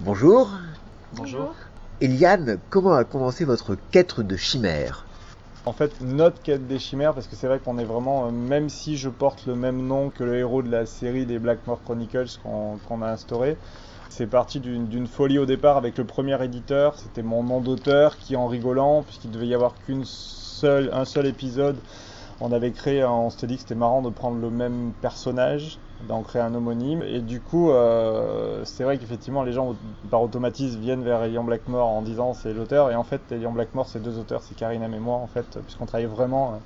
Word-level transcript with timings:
Bonjour. 0.00 0.50
Bonjour. 1.14 1.54
Eliane, 2.02 2.58
comment 2.68 2.92
a 2.92 3.04
commencé 3.04 3.46
votre 3.46 3.78
quête 3.90 4.20
de 4.20 4.36
chimère? 4.36 5.06
En 5.64 5.72
fait, 5.72 6.02
notre 6.02 6.42
quête 6.42 6.66
des 6.66 6.78
chimères, 6.78 7.14
parce 7.14 7.26
que 7.26 7.34
c'est 7.34 7.46
vrai 7.46 7.60
qu'on 7.60 7.78
est 7.78 7.84
vraiment, 7.84 8.26
euh, 8.26 8.30
même 8.30 8.68
si 8.68 8.98
je 8.98 9.08
porte 9.08 9.46
le 9.46 9.54
même 9.54 9.86
nom 9.86 10.10
que 10.10 10.22
le 10.22 10.36
héros 10.36 10.60
de 10.60 10.70
la 10.70 10.84
série 10.84 11.24
des 11.24 11.38
Blackmore 11.38 11.82
Chronicles 11.82 12.38
qu'on 12.42 13.02
a 13.02 13.10
instauré, 13.10 13.56
c'est 14.10 14.26
parti 14.26 14.60
d'une 14.60 15.06
folie 15.06 15.38
au 15.38 15.46
départ 15.46 15.78
avec 15.78 15.96
le 15.96 16.04
premier 16.04 16.44
éditeur. 16.44 16.98
C'était 16.98 17.22
mon 17.22 17.42
nom 17.42 17.62
d'auteur 17.62 18.18
qui, 18.18 18.36
en 18.36 18.48
rigolant, 18.48 19.02
puisqu'il 19.02 19.30
devait 19.30 19.46
y 19.46 19.54
avoir 19.54 19.72
qu'une 19.86 20.04
seule, 20.04 20.90
un 20.92 21.06
seul 21.06 21.24
épisode, 21.24 21.76
on 22.42 22.52
avait 22.52 22.72
créé, 22.72 23.02
on 23.02 23.30
s'était 23.30 23.46
dit 23.46 23.54
que 23.54 23.62
c'était 23.62 23.74
marrant 23.74 24.02
de 24.02 24.10
prendre 24.10 24.38
le 24.38 24.50
même 24.50 24.92
personnage 25.00 25.78
d'en 26.08 26.22
créer 26.22 26.42
un 26.42 26.54
homonyme. 26.54 27.02
Et 27.02 27.20
du 27.20 27.40
coup, 27.40 27.70
euh, 27.70 28.60
c'est 28.64 28.84
vrai 28.84 28.98
qu'effectivement, 28.98 29.42
les 29.42 29.52
gens 29.52 29.74
par 30.10 30.22
automatisme 30.22 30.78
viennent 30.80 31.02
vers 31.02 31.22
Elian 31.22 31.44
Blackmore 31.44 31.88
en 31.88 32.02
disant 32.02 32.34
c'est 32.34 32.52
l'auteur. 32.52 32.90
Et 32.90 32.94
en 32.94 33.04
fait, 33.04 33.20
Elian 33.30 33.52
Blackmore, 33.52 33.86
c'est 33.86 34.02
deux 34.02 34.18
auteurs, 34.18 34.42
c'est 34.42 34.54
Karine 34.54 34.82
et 34.82 34.98
moi, 34.98 35.16
en 35.16 35.26
fait, 35.26 35.58
puisqu'on 35.64 35.86
travaille 35.86 36.06
vraiment 36.06 36.52
euh, 36.52 36.56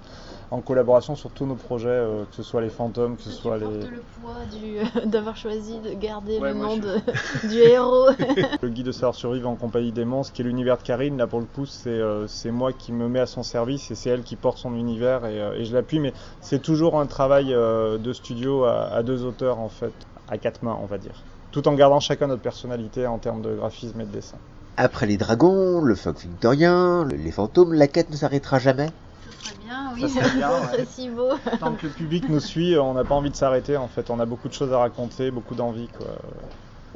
en 0.50 0.60
collaboration 0.60 1.14
sur 1.14 1.30
tous 1.30 1.46
nos 1.46 1.54
projets, 1.54 1.88
euh, 1.88 2.24
que 2.24 2.34
ce 2.34 2.42
soit 2.42 2.60
les 2.60 2.70
fantômes, 2.70 3.16
que 3.16 3.22
ce 3.22 3.30
soit 3.30 3.56
les. 3.56 3.66
le 3.66 4.02
poids 4.20 4.34
d'avoir 5.04 5.36
choisi 5.36 5.78
de 5.78 5.94
garder 5.94 6.40
le 6.40 6.52
nom 6.52 6.76
de, 6.76 6.96
du 7.48 7.58
héros. 7.58 8.08
le 8.62 8.68
guide 8.68 8.86
de 8.86 8.92
savoir 8.92 9.14
survivre 9.14 9.48
en 9.48 9.56
compagnie 9.56 9.92
des 9.92 10.04
monstres, 10.04 10.32
qui 10.32 10.42
est 10.42 10.44
l'univers 10.44 10.78
de 10.78 10.82
Karine, 10.82 11.16
là 11.16 11.26
pour 11.26 11.40
le 11.40 11.46
coup, 11.46 11.66
c'est 11.66 12.00
c'est 12.26 12.50
moi 12.50 12.72
qui 12.72 12.92
me 12.92 13.08
mets 13.08 13.20
à 13.20 13.26
son 13.26 13.42
service 13.42 13.90
et 13.90 13.94
c'est 13.94 14.10
elle 14.10 14.22
qui 14.22 14.36
porte 14.36 14.58
son 14.58 14.74
univers 14.74 15.24
et, 15.26 15.60
et 15.60 15.64
je 15.64 15.74
l'appuie. 15.74 16.00
Mais 16.00 16.12
c'est 16.40 16.60
toujours 16.60 16.98
un 16.98 17.06
travail 17.06 17.48
de 17.48 18.12
studio 18.12 18.64
à, 18.64 18.86
à 18.86 19.02
deux 19.02 19.19
auteurs 19.24 19.58
en 19.58 19.68
fait, 19.68 19.92
à 20.28 20.38
quatre 20.38 20.62
mains 20.62 20.78
on 20.80 20.86
va 20.86 20.98
dire, 20.98 21.22
tout 21.52 21.66
en 21.68 21.74
gardant 21.74 22.00
chacun 22.00 22.26
notre 22.26 22.42
personnalité 22.42 23.06
en 23.06 23.18
termes 23.18 23.42
de 23.42 23.54
graphisme 23.54 24.00
et 24.00 24.04
de 24.04 24.12
dessin. 24.12 24.38
Après 24.76 25.06
les 25.06 25.16
dragons, 25.16 25.80
le 25.80 25.94
folk 25.94 26.18
victorien, 26.20 27.06
les 27.06 27.30
fantômes, 27.30 27.74
la 27.74 27.86
quête 27.86 28.10
ne 28.10 28.16
s'arrêtera 28.16 28.58
jamais. 28.58 28.88
Ça 29.24 29.50
serait 29.50 29.58
bien, 29.64 29.92
oui, 29.94 30.08
ça 30.08 30.24
serait, 30.72 30.86
si 30.86 31.08
beau. 31.10 31.30
Tant 31.58 31.74
que 31.74 31.86
le 31.86 31.92
public 31.92 32.28
nous 32.28 32.40
suit, 32.40 32.78
on 32.78 32.94
n'a 32.94 33.04
pas 33.04 33.14
envie 33.14 33.30
de 33.30 33.36
s'arrêter 33.36 33.76
en 33.76 33.88
fait, 33.88 34.10
on 34.10 34.18
a 34.20 34.26
beaucoup 34.26 34.48
de 34.48 34.54
choses 34.54 34.72
à 34.72 34.78
raconter, 34.78 35.30
beaucoup 35.30 35.54
d'envie 35.54 35.88
quoi, 35.88 36.06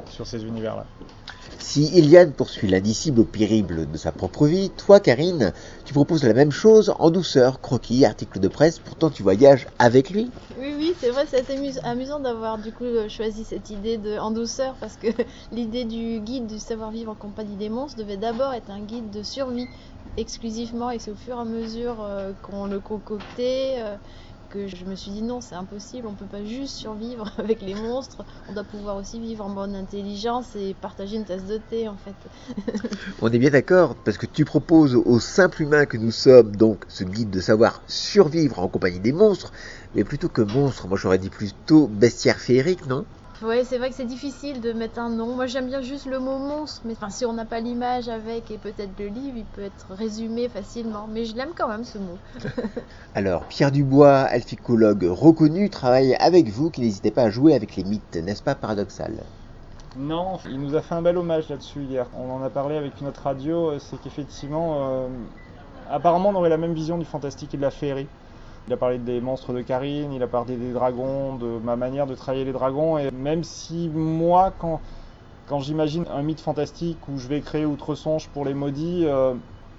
sur 0.09 0.27
ces 0.27 0.43
univers-là. 0.43 0.85
Si 1.59 1.85
Iliane 1.97 2.31
poursuit 2.33 2.67
l'indicible 2.67 3.21
au 3.21 3.25
périple 3.25 3.85
de 3.85 3.97
sa 3.97 4.11
propre 4.11 4.45
vie, 4.45 4.69
toi, 4.69 4.99
Karine, 4.99 5.51
tu 5.83 5.93
proposes 5.93 6.23
la 6.23 6.33
même 6.33 6.51
chose 6.51 6.93
en 6.99 7.09
douceur, 7.09 7.59
croquis, 7.59 8.05
article 8.05 8.39
de 8.39 8.47
presse, 8.47 8.79
pourtant 8.79 9.09
tu 9.09 9.23
voyages 9.23 9.67
avec 9.79 10.09
lui. 10.09 10.29
Oui, 10.59 10.73
oui, 10.77 10.93
c'est 10.99 11.09
vrai, 11.09 11.25
c'est 11.27 11.39
assez 11.39 11.79
amusant 11.83 12.19
d'avoir 12.19 12.59
du 12.59 12.71
coup 12.71 12.83
euh, 12.83 13.09
choisi 13.09 13.43
cette 13.43 13.69
idée 13.69 13.97
de 13.97 14.17
en 14.17 14.31
douceur 14.31 14.75
parce 14.79 14.95
que 14.95 15.07
l'idée 15.51 15.85
du 15.85 16.19
guide 16.19 16.47
du 16.47 16.59
savoir-vivre 16.59 17.11
en 17.11 17.15
compagnie 17.15 17.57
des 17.57 17.69
monstres 17.69 17.97
devait 17.97 18.17
d'abord 18.17 18.53
être 18.53 18.69
un 18.69 18.81
guide 18.81 19.09
de 19.09 19.23
survie 19.23 19.67
exclusivement 20.17 20.91
et 20.91 20.99
c'est 20.99 21.11
au 21.11 21.15
fur 21.15 21.35
et 21.37 21.41
à 21.41 21.45
mesure 21.45 22.01
euh, 22.01 22.31
qu'on 22.41 22.67
le 22.67 22.79
concoctait. 22.79 23.81
Euh, 24.55 24.67
je 24.67 24.85
me 24.85 24.95
suis 24.95 25.11
dit 25.11 25.21
non, 25.21 25.41
c'est 25.41 25.55
impossible, 25.55 26.07
on 26.07 26.15
peut 26.15 26.27
pas 26.27 26.43
juste 26.43 26.75
survivre 26.75 27.31
avec 27.37 27.61
les 27.61 27.73
monstres, 27.73 28.25
on 28.47 28.53
doit 28.53 28.63
pouvoir 28.63 28.95
aussi 28.97 29.19
vivre 29.19 29.45
en 29.45 29.49
bonne 29.49 29.75
intelligence 29.75 30.55
et 30.55 30.73
partager 30.73 31.15
une 31.15 31.25
tasse 31.25 31.45
de 31.45 31.57
thé 31.57 31.87
en 31.87 31.97
fait. 31.97 32.15
on 33.21 33.31
est 33.31 33.39
bien 33.39 33.49
d'accord, 33.49 33.95
parce 33.95 34.17
que 34.17 34.25
tu 34.25 34.45
proposes 34.45 34.95
aux 34.95 35.19
simples 35.19 35.63
humains 35.63 35.85
que 35.85 35.97
nous 35.97 36.11
sommes 36.11 36.55
donc 36.55 36.85
ce 36.87 37.03
guide 37.03 37.29
de 37.29 37.39
savoir 37.39 37.83
survivre 37.87 38.59
en 38.59 38.67
compagnie 38.67 38.99
des 38.99 39.13
monstres, 39.13 39.51
mais 39.93 40.03
plutôt 40.03 40.29
que 40.29 40.41
monstres, 40.41 40.87
moi 40.87 40.97
j'aurais 40.97 41.19
dit 41.19 41.29
plutôt 41.29 41.87
bestiaire 41.87 42.39
féerique, 42.39 42.85
non? 42.85 43.05
Ouais, 43.41 43.63
c'est 43.63 43.77
vrai 43.77 43.89
que 43.89 43.95
c'est 43.95 44.05
difficile 44.05 44.61
de 44.61 44.73
mettre 44.73 44.99
un 44.99 45.09
nom. 45.09 45.35
Moi, 45.35 45.45
j'aime 45.45 45.67
bien 45.67 45.81
juste 45.81 46.05
le 46.05 46.19
mot 46.19 46.37
monstre, 46.37 46.81
mais 46.85 46.93
enfin, 46.93 47.09
si 47.09 47.25
on 47.25 47.33
n'a 47.33 47.45
pas 47.45 47.59
l'image 47.59 48.07
avec 48.09 48.49
et 48.51 48.57
peut-être 48.57 48.97
le 48.99 49.07
livre, 49.07 49.37
il 49.37 49.45
peut 49.45 49.61
être 49.61 49.93
résumé 49.93 50.49
facilement. 50.49 51.07
Mais 51.07 51.25
je 51.25 51.35
l'aime 51.35 51.53
quand 51.55 51.67
même 51.67 51.83
ce 51.83 51.97
mot. 51.97 52.19
Alors, 53.13 53.47
Pierre 53.47 53.71
Dubois, 53.71 54.19
alphicologue 54.19 55.05
reconnu, 55.09 55.69
travaille 55.69 56.15
avec 56.15 56.49
vous, 56.49 56.69
qui 56.69 56.81
n'hésitez 56.81 57.11
pas 57.11 57.23
à 57.23 57.29
jouer 57.29 57.55
avec 57.55 57.75
les 57.75 57.83
mythes, 57.83 58.15
n'est-ce 58.15 58.43
pas 58.43 58.55
paradoxal? 58.55 59.31
Non, 59.95 60.39
il 60.45 60.59
nous 60.61 60.75
a 60.75 60.81
fait 60.81 60.93
un 60.95 61.01
bel 61.01 61.17
hommage 61.17 61.49
là-dessus 61.49 61.83
hier. 61.83 62.09
On 62.13 62.29
en 62.29 62.41
a 62.43 62.49
parlé 62.49 62.75
avec 62.75 62.99
une 62.99 63.07
autre 63.07 63.23
radio, 63.23 63.71
euh, 63.71 63.79
c'est 63.79 63.97
qu'effectivement, 63.97 65.05
euh, 65.05 65.09
apparemment, 65.87 66.29
on 66.29 66.35
aurait 66.35 66.49
la 66.49 66.57
même 66.57 66.73
vision 66.73 66.97
du 66.97 67.05
fantastique 67.05 67.53
et 67.53 67.57
de 67.57 67.61
la 67.61 67.71
féerie. 67.71 68.09
Il 68.67 68.73
a 68.73 68.77
parlé 68.77 68.97
des 68.97 69.21
monstres 69.21 69.53
de 69.53 69.61
Karine, 69.61 70.11
il 70.11 70.23
a 70.23 70.27
parlé 70.27 70.57
des 70.57 70.73
dragons, 70.73 71.35
de 71.35 71.59
ma 71.59 71.75
manière 71.75 72.07
de 72.07 72.15
travailler 72.15 72.45
les 72.45 72.51
dragons. 72.51 72.97
Et 72.97 73.11
même 73.11 73.43
si 73.43 73.89
moi, 73.89 74.51
quand, 74.57 74.81
j'imagine 75.59 76.05
un 76.09 76.23
mythe 76.23 76.41
fantastique 76.41 77.07
où 77.07 77.17
je 77.17 77.27
vais 77.27 77.41
créer 77.41 77.65
outre-songe 77.65 78.29
pour 78.29 78.43
les 78.43 78.55
maudits, 78.55 79.05
euh, 79.05 79.35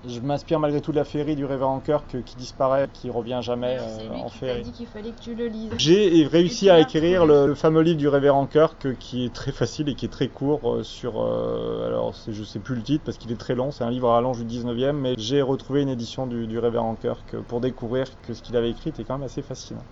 je 0.09 0.21
m'inspire 0.21 0.61
malgré 0.61 0.81
tout 0.81 0.93
de 0.93 0.97
la 0.97 1.05
féerie 1.05 1.37
du 1.37 1.45
révérend 1.45 1.81
Kirk 1.81 2.17
qui 2.25 2.37
disparaît, 2.37 2.89
qui 2.93 3.11
revient 3.11 3.41
jamais 3.43 3.79
euh, 3.81 4.15
en 4.15 4.29
féerie. 4.29 4.63
dit 4.63 4.73
qu'il 4.73 4.87
fallait 4.87 5.11
que 5.11 5.21
tu 5.21 5.35
le 5.35 5.47
lises. 5.47 5.71
J'ai 5.79 6.27
réussi 6.27 6.71
à 6.71 6.81
écrire 6.81 7.27
le, 7.27 7.55
fameux 7.55 7.83
livre 7.83 7.99
du 7.99 8.09
révérend 8.09 8.47
Kirk 8.47 8.97
qui 8.99 9.25
est 9.25 9.33
très 9.33 9.53
facile 9.53 9.89
et 9.89 9.95
qui 9.95 10.07
est 10.07 10.11
très 10.11 10.29
court 10.29 10.75
euh, 10.75 10.83
sur. 10.83 11.23
Euh, 11.23 11.87
alors, 11.87 12.15
je 12.29 12.45
sais 12.45 12.59
plus 12.59 12.75
le 12.75 12.83
titre 12.83 13.05
parce 13.05 13.19
qu'il 13.19 13.33
est 13.33 13.39
très 13.39 13.55
long, 13.55 13.71
c'est 13.71 13.85
un 13.85 13.91
livre 13.91 14.11
à 14.13 14.21
l'âge 14.21 14.39
du 14.39 14.45
19e, 14.45 14.93
mais 14.93 15.15
j'ai 15.19 15.43
retrouvé 15.43 15.83
une 15.83 15.89
édition 15.89 16.27
du, 16.27 16.47
du 16.47 16.59
révérend 16.59 16.95
Kirk 16.95 17.37
pour 17.49 17.61
découvrir 17.61 18.07
que 18.27 18.35
ce 18.35 18.43
qu'il 18.43 18.57
avait 18.57 18.71
écrit 18.71 18.91
était 18.91 19.05
quand 19.05 19.19
même 19.19 19.27
assez 19.27 19.43
fascinant. 19.43 19.83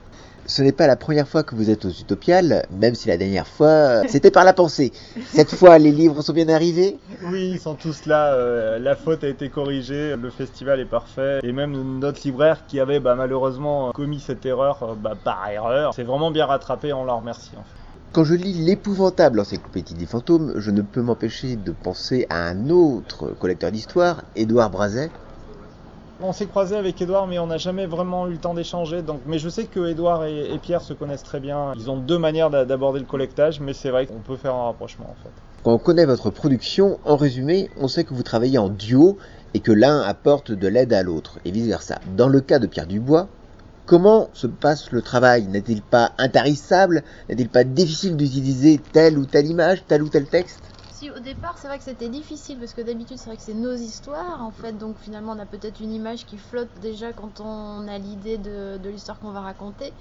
Ce 0.46 0.62
n'est 0.62 0.72
pas 0.72 0.86
la 0.86 0.96
première 0.96 1.26
fois 1.26 1.42
que 1.42 1.54
vous 1.54 1.70
êtes 1.70 1.86
aux 1.86 1.90
Utopiales, 1.90 2.66
même 2.70 2.94
si 2.94 3.08
la 3.08 3.16
dernière 3.16 3.46
fois, 3.46 4.06
c'était 4.08 4.30
par 4.30 4.44
la 4.44 4.52
pensée. 4.52 4.92
Cette 5.32 5.50
fois, 5.54 5.78
les 5.78 5.90
livres 5.90 6.20
sont 6.20 6.34
bien 6.34 6.48
arrivés 6.50 6.98
Oui, 7.30 7.52
ils 7.54 7.58
sont 7.58 7.74
tous 7.74 8.04
là. 8.04 8.34
Euh, 8.34 8.78
la 8.78 8.94
faute 8.94 9.24
a 9.24 9.28
été 9.28 9.48
corrigée, 9.48 9.94
le 10.16 10.30
festival 10.30 10.80
est 10.80 10.84
parfait. 10.84 11.40
Et 11.42 11.52
même 11.52 11.98
notre 11.98 12.20
libraire 12.24 12.66
qui 12.66 12.80
avait 12.80 13.00
bah, 13.00 13.14
malheureusement 13.14 13.92
commis 13.92 14.20
cette 14.20 14.44
erreur 14.46 14.82
euh, 14.82 14.94
bah, 14.94 15.14
par 15.22 15.48
erreur, 15.48 15.94
c'est 15.94 16.02
vraiment 16.02 16.30
bien 16.30 16.46
rattrapé, 16.46 16.92
on 16.92 17.04
la 17.04 17.14
remercie 17.14 17.52
en 17.56 17.62
fait. 17.62 17.84
Quand 18.12 18.24
je 18.24 18.34
lis 18.34 18.52
l'épouvantable 18.52 19.40
encyclopédie 19.40 19.94
des 19.94 20.06
fantômes, 20.06 20.52
je 20.56 20.70
ne 20.70 20.82
peux 20.82 21.02
m'empêcher 21.02 21.56
de 21.56 21.72
penser 21.72 22.26
à 22.30 22.46
un 22.46 22.70
autre 22.70 23.30
collecteur 23.40 23.72
d'histoire, 23.72 24.22
Édouard 24.36 24.70
Brazet, 24.70 25.10
on 26.20 26.32
s'est 26.32 26.46
croisé 26.46 26.76
avec 26.76 27.00
Edouard, 27.02 27.26
mais 27.26 27.38
on 27.38 27.48
n'a 27.48 27.58
jamais 27.58 27.86
vraiment 27.86 28.26
eu 28.28 28.32
le 28.32 28.38
temps 28.38 28.54
d'échanger. 28.54 29.02
Donc, 29.02 29.20
mais 29.26 29.38
je 29.38 29.48
sais 29.48 29.64
que 29.64 29.88
Edouard 29.88 30.24
et, 30.24 30.58
Pierre 30.62 30.80
se 30.80 30.92
connaissent 30.92 31.22
très 31.22 31.40
bien. 31.40 31.72
Ils 31.76 31.90
ont 31.90 31.96
deux 31.96 32.18
manières 32.18 32.50
d'aborder 32.50 33.00
le 33.00 33.04
collectage, 33.04 33.60
mais 33.60 33.72
c'est 33.72 33.90
vrai 33.90 34.06
qu'on 34.06 34.20
peut 34.20 34.36
faire 34.36 34.54
un 34.54 34.66
rapprochement 34.66 35.06
en 35.10 35.22
fait. 35.22 35.30
Quand 35.64 35.72
on 35.72 35.78
connaît 35.78 36.04
votre 36.04 36.30
production, 36.30 36.98
en 37.04 37.16
résumé, 37.16 37.70
on 37.78 37.88
sait 37.88 38.04
que 38.04 38.14
vous 38.14 38.22
travaillez 38.22 38.58
en 38.58 38.68
duo 38.68 39.18
et 39.54 39.60
que 39.60 39.72
l'un 39.72 40.00
apporte 40.00 40.52
de 40.52 40.68
l'aide 40.68 40.92
à 40.92 41.02
l'autre, 41.02 41.38
et 41.44 41.50
vice 41.50 41.66
versa. 41.66 42.00
Dans 42.16 42.28
le 42.28 42.40
cas 42.40 42.58
de 42.58 42.66
Pierre 42.66 42.86
Dubois, 42.86 43.28
comment 43.86 44.28
se 44.34 44.46
passe 44.46 44.90
le 44.90 45.00
travail? 45.00 45.46
N'est-il 45.46 45.82
pas 45.82 46.12
intarissable? 46.18 47.04
N'est-il 47.28 47.48
pas 47.48 47.64
difficile 47.64 48.16
d'utiliser 48.16 48.78
telle 48.78 49.18
ou 49.18 49.26
telle 49.26 49.46
image, 49.46 49.84
tel 49.86 50.02
ou 50.02 50.08
tel 50.08 50.26
texte? 50.26 50.60
Au 51.14 51.20
départ, 51.20 51.58
c'est 51.58 51.68
vrai 51.68 51.76
que 51.76 51.84
c'était 51.84 52.08
difficile 52.08 52.58
parce 52.58 52.72
que 52.72 52.80
d'habitude, 52.80 53.18
c'est 53.18 53.26
vrai 53.26 53.36
que 53.36 53.42
c'est 53.42 53.52
nos 53.52 53.74
histoires 53.74 54.42
en 54.42 54.50
fait, 54.50 54.72
donc 54.78 54.96
finalement, 54.98 55.32
on 55.32 55.38
a 55.38 55.44
peut-être 55.44 55.80
une 55.80 55.92
image 55.92 56.24
qui 56.24 56.38
flotte 56.38 56.70
déjà 56.80 57.12
quand 57.12 57.40
on 57.40 57.86
a 57.88 57.98
l'idée 57.98 58.38
de, 58.38 58.78
l'histoire 58.88 59.18
qu'on 59.18 59.32
va 59.32 59.40
raconter. 59.40 59.92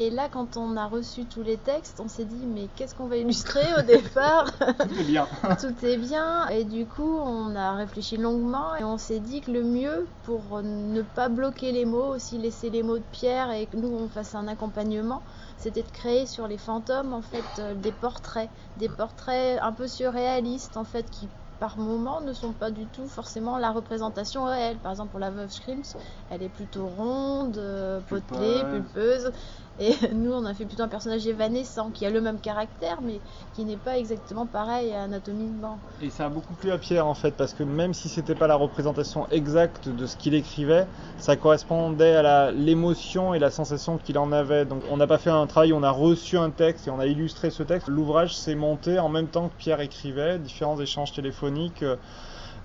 Et 0.00 0.10
là, 0.10 0.28
quand 0.28 0.56
on 0.56 0.76
a 0.76 0.86
reçu 0.86 1.26
tous 1.26 1.42
les 1.42 1.56
textes, 1.56 1.98
on 1.98 2.06
s'est 2.06 2.24
dit, 2.24 2.46
mais 2.46 2.68
qu'est-ce 2.76 2.94
qu'on 2.94 3.08
va 3.08 3.16
illustrer 3.16 3.64
au 3.80 3.82
départ? 3.82 4.46
Tout 4.78 5.00
est 5.00 5.02
bien. 5.02 5.26
Tout 5.60 5.84
est 5.84 5.96
bien. 5.96 6.46
Et 6.50 6.62
du 6.62 6.86
coup, 6.86 7.18
on 7.18 7.56
a 7.56 7.72
réfléchi 7.72 8.16
longuement 8.16 8.76
et 8.76 8.84
on 8.84 8.96
s'est 8.96 9.18
dit 9.18 9.40
que 9.40 9.50
le 9.50 9.64
mieux, 9.64 10.06
pour 10.22 10.62
ne 10.62 11.02
pas 11.02 11.28
bloquer 11.28 11.72
les 11.72 11.84
mots, 11.84 12.14
aussi 12.14 12.38
laisser 12.38 12.70
les 12.70 12.84
mots 12.84 12.98
de 12.98 13.04
Pierre 13.10 13.50
et 13.50 13.66
que 13.66 13.76
nous, 13.76 13.92
on 13.92 14.08
fasse 14.08 14.36
un 14.36 14.46
accompagnement, 14.46 15.20
c'était 15.56 15.82
de 15.82 15.90
créer 15.90 16.26
sur 16.26 16.46
les 16.46 16.58
fantômes 16.58 17.12
en 17.12 17.22
fait 17.22 17.58
euh, 17.58 17.74
des 17.74 17.90
portraits, 17.90 18.50
des 18.76 18.88
portraits 18.88 19.58
un 19.60 19.72
peu 19.72 19.88
surréalistes 19.88 20.76
en 20.76 20.84
fait 20.84 21.10
qui 21.10 21.28
par 21.58 21.76
moments 21.76 22.20
ne 22.20 22.32
sont 22.32 22.52
pas 22.52 22.70
du 22.70 22.86
tout 22.86 23.08
forcément 23.08 23.58
la 23.58 23.72
représentation 23.72 24.44
réelle. 24.44 24.78
Par 24.78 24.92
exemple, 24.92 25.10
pour 25.10 25.18
la 25.18 25.30
veuve 25.30 25.50
Screams, 25.50 25.82
elle 26.30 26.42
est 26.42 26.48
plutôt 26.48 26.86
ronde, 26.86 27.58
euh, 27.58 28.00
potelée, 28.00 28.62
pulpeuse. 28.70 29.32
Et 29.78 29.94
nous, 30.14 30.32
on 30.32 30.44
a 30.44 30.54
fait 30.54 30.66
plutôt 30.66 30.82
un 30.82 30.88
personnage 30.88 31.26
évanescent 31.26 31.90
qui 31.90 32.04
a 32.04 32.10
le 32.10 32.20
même 32.20 32.40
caractère, 32.40 33.00
mais 33.02 33.20
qui 33.54 33.64
n'est 33.64 33.76
pas 33.76 33.98
exactement 33.98 34.46
pareil 34.46 34.92
anatomiquement. 34.92 35.78
Et 36.02 36.10
ça 36.10 36.26
a 36.26 36.28
beaucoup 36.28 36.54
plu 36.54 36.70
à 36.70 36.78
Pierre 36.78 37.06
en 37.06 37.14
fait, 37.14 37.36
parce 37.36 37.52
que 37.52 37.62
même 37.62 37.94
si 37.94 38.08
c'était 38.08 38.34
pas 38.34 38.46
la 38.46 38.56
représentation 38.56 39.28
exacte 39.30 39.88
de 39.88 40.06
ce 40.06 40.16
qu'il 40.16 40.34
écrivait, 40.34 40.86
ça 41.18 41.36
correspondait 41.36 42.16
à 42.16 42.50
l'émotion 42.50 43.34
et 43.34 43.38
la 43.38 43.50
sensation 43.50 43.98
qu'il 43.98 44.18
en 44.18 44.32
avait. 44.32 44.64
Donc 44.64 44.82
on 44.90 44.96
n'a 44.96 45.06
pas 45.06 45.18
fait 45.18 45.30
un 45.30 45.46
travail, 45.46 45.72
on 45.72 45.82
a 45.82 45.90
reçu 45.90 46.36
un 46.36 46.50
texte 46.50 46.88
et 46.88 46.90
on 46.90 46.98
a 46.98 47.06
illustré 47.06 47.50
ce 47.50 47.62
texte. 47.62 47.88
L'ouvrage 47.88 48.36
s'est 48.36 48.54
monté 48.54 48.98
en 48.98 49.08
même 49.08 49.28
temps 49.28 49.48
que 49.48 49.56
Pierre 49.56 49.80
écrivait, 49.80 50.38
différents 50.38 50.80
échanges 50.80 51.12
téléphoniques. 51.12 51.84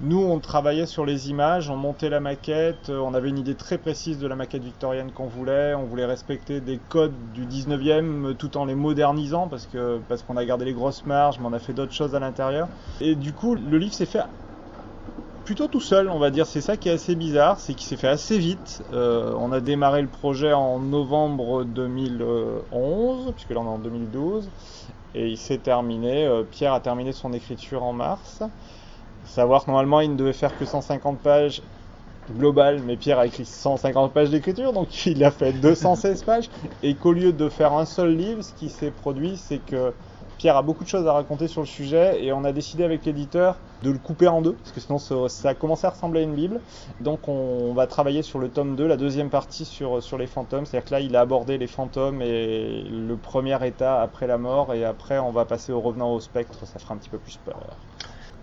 Nous, 0.02 0.20
on 0.20 0.40
travaillait 0.40 0.88
sur 0.88 1.06
les 1.06 1.30
images, 1.30 1.70
on 1.70 1.78
montait 1.78 2.10
la 2.10 2.20
maquette, 2.20 2.90
euh, 2.90 3.00
on 3.00 3.14
avait 3.14 3.30
une 3.30 3.38
idée 3.38 3.54
très 3.54 3.78
précise 3.78 4.18
de 4.18 4.28
la 4.28 4.36
maquette 4.36 4.64
victorienne 4.64 5.12
qu'on 5.12 5.28
voulait, 5.28 5.76
on 5.76 5.84
voulait 5.84 6.06
respecter 6.06 6.62
des 6.62 6.80
codes 6.90 7.14
du 7.34 7.46
19e 7.46 8.26
euh, 8.26 8.34
tout 8.34 8.58
en 8.58 8.66
les 8.66 8.76
modernisant 8.76 9.48
parce 9.48 9.68
parce 10.10 10.24
qu'on 10.24 10.36
a 10.36 10.46
gardé 10.46 10.66
les 10.66 10.74
grosses 10.74 11.06
marges, 11.06 11.38
mais 11.40 11.46
on 11.46 11.54
a 11.54 11.60
fait 11.60 11.74
d'autres 11.74 11.94
choses 11.94 12.16
à 12.16 12.20
l'intérieur. 12.20 12.68
Et 13.02 13.16
du 13.16 13.34
coup, 13.34 13.56
le 13.56 13.78
livre 13.78 13.94
s'est 13.94 14.08
fait 14.08 14.24
plutôt 15.46 15.68
tout 15.68 15.80
seul, 15.80 16.10
on 16.10 16.20
va 16.20 16.32
dire. 16.32 16.48
C'est 16.48 16.62
ça 16.62 16.76
qui 16.76 16.90
est 16.90 16.94
assez 16.94 17.16
bizarre, 17.16 17.60
c'est 17.60 17.76
qu'il 17.76 17.88
s'est 17.88 17.98
fait 17.98 18.08
assez 18.08 18.40
vite. 18.40 18.84
Euh, 18.94 19.34
on 19.38 19.52
a 19.52 19.62
démarré 19.62 20.02
le 20.02 20.08
projet 20.08 20.54
en 20.54 20.80
novembre 20.80 21.66
2011, 21.66 23.32
puisque 23.34 23.52
là 23.52 23.60
on 23.60 23.66
est 23.66 23.76
en 23.76 23.78
2012, 23.78 24.50
et 25.14 25.30
il 25.30 25.38
s'est 25.38 25.60
terminé. 25.60 26.30
Pierre 26.50 26.74
a 26.74 26.80
terminé 26.80 27.12
son 27.12 27.32
écriture 27.32 27.84
en 27.84 27.94
mars. 27.94 28.42
Savoir 29.26 29.66
que 29.66 29.72
normalement 29.72 30.02
il 30.02 30.12
ne 30.12 30.16
devait 30.16 30.34
faire 30.34 30.58
que 30.58 30.66
150 30.66 31.20
pages 31.20 31.62
globales, 32.38 32.82
mais 32.86 32.96
Pierre 32.96 33.20
a 33.20 33.26
écrit 33.26 33.46
150 33.46 34.14
pages 34.14 34.30
d'écriture, 34.30 34.74
donc 34.74 35.06
il 35.06 35.24
a 35.24 35.32
fait 35.32 35.54
216 35.54 36.24
pages, 36.24 36.50
et 36.82 36.96
qu'au 36.96 37.14
lieu 37.14 37.34
de 37.34 37.50
faire 37.50 37.74
un 37.74 37.86
seul 37.86 38.16
livre, 38.16 38.42
ce 38.42 38.54
qui 38.54 38.70
s'est 38.70 38.92
produit, 38.92 39.38
c'est 39.38 39.60
que 39.60 39.94
Pierre 40.38 40.58
a 40.58 40.62
beaucoup 40.62 40.84
de 40.84 40.90
choses 40.90 41.08
à 41.08 41.14
raconter 41.14 41.48
sur 41.48 41.62
le 41.62 41.68
sujet 41.68 42.22
et 42.24 42.34
on 42.34 42.44
a 42.44 42.52
décidé 42.52 42.84
avec 42.84 43.06
l'éditeur 43.06 43.56
de 43.82 43.92
le 43.92 43.98
couper 43.98 44.28
en 44.28 44.42
deux 44.42 44.54
parce 44.54 44.72
que 44.72 44.82
sinon 44.82 44.98
ça, 44.98 45.30
ça 45.30 45.50
a 45.50 45.54
commencé 45.54 45.86
à 45.86 45.92
ressembler 45.92 46.22
à 46.22 46.24
une 46.24 46.34
Bible. 46.34 46.60
Donc 47.00 47.28
on 47.30 47.74
va 47.74 47.88
travailler 47.88 48.24
sur 48.24 48.40
le 48.40 48.50
tome 48.50 48.76
2, 48.76 48.86
la 48.86 48.98
deuxième 48.98 49.30
partie 49.30 49.64
sur, 49.64 50.04
sur 50.04 50.18
les 50.18 50.28
fantômes. 50.28 50.66
C'est-à-dire 50.66 50.86
que 50.86 50.94
là 50.96 51.00
il 51.00 51.16
a 51.16 51.22
abordé 51.22 51.58
les 51.58 51.68
fantômes 51.68 52.22
et 52.22 52.84
le 52.84 53.16
premier 53.16 53.66
état 53.66 54.02
après 54.02 54.28
la 54.28 54.38
mort 54.38 54.74
et 54.74 54.84
après 54.84 55.20
on 55.20 55.32
va 55.32 55.46
passer 55.46 55.72
au 55.72 55.80
revenant 55.80 56.12
au 56.14 56.20
spectre, 56.20 56.66
ça 56.66 56.80
fera 56.80 56.94
un 56.94 56.98
petit 56.98 57.10
peu 57.10 57.20
plus 57.20 57.38
peur. 57.38 57.78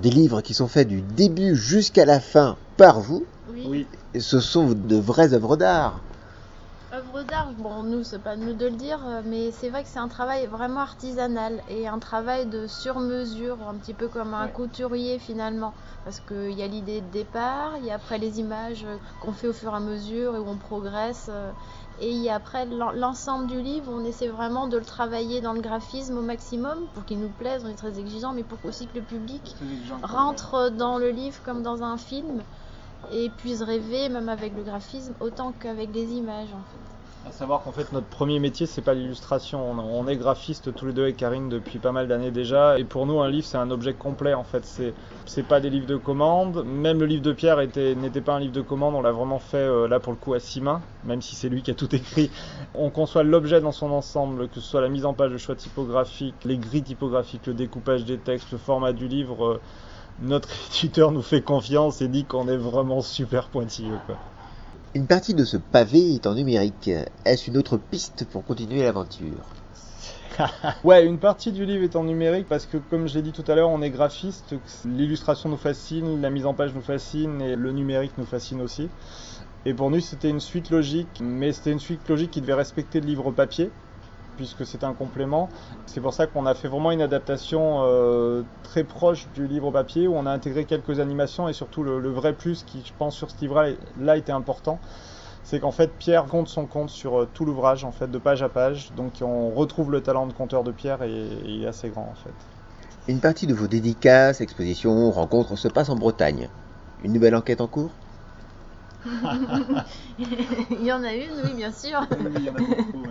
Des 0.02 0.10
livres 0.10 0.40
qui 0.40 0.54
sont 0.54 0.68
faits 0.68 0.88
du 0.88 1.00
début 1.02 1.54
jusqu'à 1.54 2.04
la 2.04 2.20
fin 2.20 2.56
par 2.76 3.00
vous, 3.00 3.24
Oui. 3.66 3.86
et 4.14 4.20
ce 4.20 4.40
sont 4.40 4.68
de 4.68 4.96
vraies 4.96 5.34
œuvres 5.34 5.56
d'art. 5.56 6.00
Bon, 7.58 7.82
nous, 7.82 8.02
c'est 8.02 8.18
pas 8.18 8.36
nous 8.36 8.54
de 8.54 8.64
le 8.66 8.76
dire, 8.76 8.98
euh, 9.06 9.20
mais 9.24 9.50
c'est 9.50 9.68
vrai 9.68 9.82
que 9.82 9.88
c'est 9.90 9.98
un 9.98 10.08
travail 10.08 10.46
vraiment 10.46 10.80
artisanal 10.80 11.62
et 11.68 11.86
un 11.86 11.98
travail 11.98 12.46
de 12.46 12.66
sur-mesure, 12.66 13.60
un 13.68 13.74
petit 13.74 13.92
peu 13.94 14.08
comme 14.08 14.32
un 14.32 14.46
Ouais. 14.46 14.52
couturier 14.52 15.18
finalement. 15.18 15.74
Parce 16.04 16.20
qu'il 16.20 16.52
y 16.52 16.62
a 16.62 16.66
l'idée 16.66 17.00
de 17.02 17.10
départ, 17.10 17.72
il 17.78 17.84
y 17.84 17.90
a 17.90 17.94
après 17.96 18.18
les 18.18 18.40
images 18.40 18.86
qu'on 19.20 19.32
fait 19.32 19.48
au 19.48 19.52
fur 19.52 19.72
et 19.72 19.76
à 19.76 19.80
mesure 19.80 20.34
et 20.34 20.38
où 20.38 20.46
on 20.48 20.56
progresse. 20.56 21.26
euh, 21.28 21.52
Et 21.98 22.10
il 22.10 22.22
y 22.22 22.30
a 22.30 22.36
après 22.36 22.64
l'en- 22.64 22.92
l'ensemble 22.92 23.46
du 23.46 23.60
livre, 23.60 23.92
on 23.92 24.02
essaie 24.04 24.28
vraiment 24.28 24.66
de 24.68 24.78
le 24.78 24.84
travailler 24.86 25.42
dans 25.42 25.52
le 25.52 25.60
graphisme 25.60 26.16
au 26.16 26.22
maximum 26.22 26.78
pour 26.94 27.04
qu'il 27.04 27.20
nous 27.20 27.28
plaise, 27.28 27.62
on 27.64 27.68
est 27.68 27.74
très 27.74 27.98
exigeant, 27.98 28.32
mais 28.32 28.44
pour 28.44 28.58
aussi 28.64 28.86
que 28.88 28.96
le 28.98 29.04
public 29.04 29.56
rentre 30.02 30.70
dans 30.70 30.96
le 30.96 31.10
livre 31.10 31.42
comme 31.42 31.62
dans 31.62 31.82
un 31.82 31.98
film 31.98 32.42
et 33.12 33.28
puisse 33.30 33.60
rêver, 33.62 34.08
même 34.08 34.28
avec 34.30 34.54
le 34.54 34.62
graphisme, 34.62 35.14
autant 35.20 35.52
qu'avec 35.52 35.94
les 35.94 36.12
images 36.12 36.52
en 36.54 36.62
fait. 36.64 36.78
À 37.26 37.32
savoir 37.32 37.62
qu'en 37.62 37.72
fait 37.72 37.92
notre 37.92 38.06
premier 38.06 38.38
métier 38.38 38.66
c'est 38.66 38.80
pas 38.80 38.94
l'illustration, 38.94 39.70
on, 39.70 40.08
est 40.08 40.16
graphiste 40.16 40.74
tous 40.74 40.86
les 40.86 40.94
deux 40.94 41.02
avec 41.02 41.18
Karine 41.18 41.50
depuis 41.50 41.78
pas 41.78 41.92
mal 41.92 42.08
d'années 42.08 42.30
déjà 42.30 42.78
et 42.78 42.84
pour 42.84 43.04
nous 43.04 43.20
un 43.20 43.28
livre 43.28 43.46
c'est 43.46 43.58
un 43.58 43.70
objet 43.70 43.92
complet 43.92 44.32
en 44.32 44.42
fait, 44.42 44.64
c'est 45.26 45.42
pas 45.42 45.60
des 45.60 45.68
livres 45.68 45.86
de 45.86 45.96
commande, 45.96 46.64
même 46.64 46.98
le 46.98 47.04
livre 47.04 47.22
de 47.22 47.32
Pierre 47.32 47.60
était 47.60 47.94
n'était 47.94 48.22
pas 48.22 48.34
un 48.34 48.40
livre 48.40 48.54
de 48.54 48.62
commande, 48.62 48.94
on 48.94 49.02
l'a 49.02 49.12
vraiment 49.12 49.38
fait 49.38 49.58
euh, 49.58 49.86
là 49.86 50.00
pour 50.00 50.12
le 50.14 50.18
coup 50.18 50.32
à 50.32 50.40
six 50.40 50.62
mains, 50.62 50.80
même 51.04 51.20
si 51.20 51.36
c'est 51.36 51.50
lui 51.50 51.62
qui 51.62 51.70
a 51.70 51.74
tout 51.74 51.94
écrit. 51.94 52.30
On 52.74 52.88
conçoit 52.88 53.22
l'objet 53.22 53.60
dans 53.60 53.72
son 53.72 53.90
ensemble, 53.90 54.48
que 54.48 54.54
ce 54.54 54.62
soit 54.62 54.80
la 54.80 54.88
mise 54.88 55.04
en 55.04 55.12
page, 55.12 55.30
le 55.30 55.38
choix 55.38 55.56
typographique, 55.56 56.36
les 56.46 56.56
grilles 56.56 56.82
typographiques, 56.82 57.46
le 57.46 57.54
découpage 57.54 58.06
des 58.06 58.16
textes, 58.16 58.50
le 58.50 58.58
format 58.58 58.94
du 58.94 59.08
livre. 59.08 59.46
euh, 59.46 59.60
notre 60.20 60.48
éditeur 60.74 61.12
nous 61.12 61.22
fait 61.22 61.42
confiance 61.42 62.00
et 62.00 62.08
dit 62.08 62.24
qu'on 62.24 62.48
est 62.48 62.56
vraiment 62.56 63.02
super 63.02 63.48
pointilleux 63.48 63.98
quoi. 64.06 64.16
Une 64.94 65.08
partie 65.08 65.34
de 65.34 65.44
ce 65.44 65.56
pavé 65.56 66.14
est 66.14 66.28
en 66.28 66.34
numérique. 66.36 66.90
Est-ce 67.24 67.50
une 67.50 67.56
autre 67.56 67.76
piste 67.76 68.24
pour 68.26 68.44
continuer 68.44 68.84
l'aventure? 68.84 69.56
Ouais, 70.84 71.04
une 71.04 71.18
partie 71.18 71.52
du 71.52 71.64
livre 71.66 71.84
est 71.84 71.96
en 71.96 72.04
numérique 72.04 72.48
parce 72.48 72.66
que, 72.66 72.76
comme 72.76 73.06
je 73.08 73.14
l'ai 73.14 73.22
dit 73.22 73.32
tout 73.32 73.44
à 73.46 73.54
l'heure, 73.54 73.68
on 73.70 73.82
est 73.82 73.90
graphiste. 73.90 74.54
L'illustration 74.84 75.48
nous 75.48 75.56
fascine, 75.56 76.20
la 76.20 76.30
mise 76.30 76.46
en 76.46 76.54
page 76.54 76.74
nous 76.74 76.82
fascine 76.82 77.40
et 77.42 77.56
le 77.56 77.72
numérique 77.72 78.16
nous 78.18 78.26
fascine 78.26 78.60
aussi. 78.60 78.90
Et 79.64 79.74
pour 79.74 79.90
nous, 79.90 80.00
c'était 80.00 80.30
une 80.30 80.40
suite 80.40 80.70
logique, 80.70 81.20
mais 81.20 81.52
c'était 81.52 81.72
une 81.72 81.80
suite 81.80 82.08
logique 82.08 82.30
qui 82.32 82.40
devait 82.40 82.54
respecter 82.54 83.00
le 83.00 83.06
livre 83.06 83.30
papier 83.32 83.72
puisque 84.36 84.66
c'est 84.66 84.84
un 84.84 84.94
complément. 84.94 85.48
C'est 85.86 86.00
pour 86.00 86.14
ça 86.14 86.26
qu'on 86.26 86.46
a 86.46 86.54
fait 86.54 86.68
vraiment 86.68 86.90
une 86.90 87.02
adaptation 87.02 87.82
euh, 87.84 88.42
très 88.62 88.84
proche 88.84 89.28
du 89.28 89.46
livre 89.46 89.70
papier 89.70 90.08
où 90.08 90.14
on 90.14 90.26
a 90.26 90.30
intégré 90.30 90.64
quelques 90.64 91.00
animations 91.00 91.48
et 91.48 91.52
surtout 91.52 91.82
le, 91.82 92.10
vrai 92.10 92.32
plus 92.32 92.62
qui, 92.62 92.82
je 92.84 92.92
pense, 92.96 93.16
sur 93.16 93.30
ce 93.30 93.36
livre-là 93.40 94.16
était 94.16 94.32
important 94.32 94.80
c'est 95.42 95.58
qu'en 95.58 95.70
fait 95.72 95.96
Pierre 95.98 96.26
compte 96.26 96.48
son 96.48 96.66
compte 96.66 96.90
sur 96.90 97.22
euh, 97.22 97.26
tout 97.26 97.44
l'ouvrage 97.46 97.82
en 97.84 97.92
fait 97.92 98.10
de 98.10 98.18
page 98.18 98.42
à 98.42 98.50
page 98.50 98.92
donc 98.92 99.14
on 99.22 99.50
retrouve 99.50 99.90
le 99.90 100.02
talent 100.02 100.26
de 100.26 100.34
conteur 100.34 100.62
de 100.64 100.70
Pierre 100.70 101.02
et, 101.02 101.10
et 101.10 101.48
il 101.48 101.62
est 101.64 101.66
assez 101.66 101.88
grand 101.88 102.08
en 102.10 102.14
fait. 102.14 102.34
Une 103.08 103.20
partie 103.20 103.46
de 103.46 103.54
vos 103.54 103.66
dédicaces, 103.66 104.40
expositions, 104.40 105.10
rencontres 105.10 105.56
se 105.56 105.68
passe 105.68 105.88
en 105.88 105.96
Bretagne. 105.96 106.48
Une 107.02 107.12
nouvelle 107.12 107.34
enquête 107.34 107.60
en 107.60 107.66
cours? 107.66 107.90
il 110.18 110.84
y 110.84 110.92
en 110.92 111.02
a 111.02 111.12
une, 111.14 111.30
oui, 111.44 111.54
bien 111.54 111.72
sûr, 111.72 112.00
il 112.36 112.44
y 112.44 112.50
en 112.50 112.54
a 112.54 112.58
beaucoup 112.58 113.06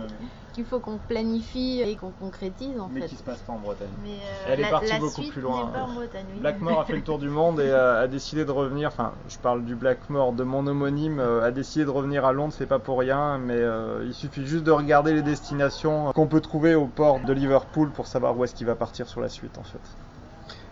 qu'il 0.52 0.64
faut 0.64 0.80
qu'on 0.80 0.98
planifie 0.98 1.80
et 1.80 1.96
qu'on 1.96 2.10
concrétise 2.10 2.78
en 2.80 2.88
mais 2.92 3.02
fait. 3.02 3.08
qui 3.08 3.16
se 3.16 3.22
passe 3.22 3.38
pas 3.38 3.52
en 3.52 3.58
Bretagne. 3.58 3.88
Mais 4.02 4.10
euh, 4.10 4.52
Elle 4.52 4.60
est 4.60 4.70
partie 4.70 4.88
la 4.88 4.98
beaucoup 4.98 5.22
suite 5.22 5.32
plus 5.32 5.42
loin, 5.42 5.66
pas 5.66 5.82
en 5.82 5.92
Bretagne, 5.94 6.24
oui. 6.34 6.40
Blackmore 6.40 6.80
a 6.80 6.84
fait 6.84 6.96
le 6.96 7.02
tour 7.02 7.18
du 7.18 7.28
monde 7.28 7.60
et 7.60 7.70
a, 7.70 7.98
a 7.98 8.06
décidé 8.06 8.44
de 8.44 8.50
revenir, 8.50 8.88
enfin 8.88 9.12
je 9.28 9.38
parle 9.38 9.64
du 9.64 9.74
Blackmore 9.74 10.32
de 10.32 10.44
mon 10.44 10.66
homonyme, 10.66 11.20
euh, 11.20 11.44
a 11.44 11.50
décidé 11.50 11.84
de 11.84 11.90
revenir 11.90 12.24
à 12.24 12.32
Londres, 12.32 12.54
c'est 12.56 12.66
pas 12.66 12.78
pour 12.78 12.98
rien, 12.98 13.38
mais 13.38 13.54
euh, 13.54 14.04
il 14.06 14.14
suffit 14.14 14.46
juste 14.46 14.64
de 14.64 14.70
regarder 14.70 15.12
les 15.12 15.22
destinations 15.22 16.12
qu'on 16.12 16.26
peut 16.26 16.40
trouver 16.40 16.74
au 16.74 16.86
port 16.86 17.20
de 17.20 17.32
Liverpool 17.32 17.90
pour 17.90 18.06
savoir 18.06 18.36
où 18.36 18.44
est-ce 18.44 18.54
qu'il 18.54 18.66
va 18.66 18.74
partir 18.74 19.08
sur 19.08 19.20
la 19.20 19.28
suite 19.28 19.58
en 19.58 19.64
fait. 19.64 19.78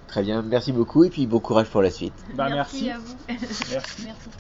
Très 0.09 0.23
bien, 0.23 0.43
merci 0.43 0.73
beaucoup 0.73 1.05
et 1.05 1.11
puis 1.11 1.27
bon 1.27 1.39
courage 1.39 1.69
pour 1.69 1.83
la 1.83 1.91
suite. 1.91 2.15
Bah 2.35 2.49
merci. 2.49 2.87
merci. 2.87 2.91
à 2.91 2.99
vous. 2.99 3.17
merci. 3.73 4.03
merci. 4.07 4.31